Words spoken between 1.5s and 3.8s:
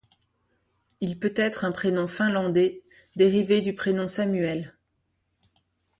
un prénom finlandais, dérivé du